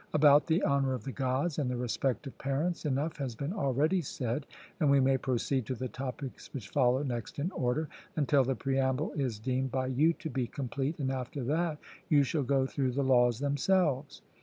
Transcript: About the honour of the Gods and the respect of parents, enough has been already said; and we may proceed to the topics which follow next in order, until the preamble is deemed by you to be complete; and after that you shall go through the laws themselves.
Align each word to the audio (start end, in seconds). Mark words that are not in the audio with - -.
About 0.15 0.47
the 0.47 0.63
honour 0.63 0.95
of 0.95 1.03
the 1.03 1.11
Gods 1.11 1.59
and 1.59 1.69
the 1.69 1.75
respect 1.77 2.25
of 2.25 2.35
parents, 2.39 2.85
enough 2.87 3.17
has 3.17 3.35
been 3.35 3.53
already 3.53 4.01
said; 4.01 4.47
and 4.79 4.89
we 4.89 4.99
may 4.99 5.15
proceed 5.15 5.67
to 5.67 5.75
the 5.75 5.87
topics 5.89 6.51
which 6.55 6.69
follow 6.69 7.03
next 7.03 7.37
in 7.37 7.51
order, 7.51 7.87
until 8.15 8.43
the 8.43 8.55
preamble 8.55 9.11
is 9.11 9.37
deemed 9.37 9.71
by 9.71 9.85
you 9.85 10.13
to 10.13 10.29
be 10.31 10.47
complete; 10.47 10.97
and 10.97 11.11
after 11.11 11.43
that 11.43 11.77
you 12.09 12.23
shall 12.23 12.41
go 12.41 12.65
through 12.65 12.93
the 12.93 13.03
laws 13.03 13.37
themselves. 13.37 14.23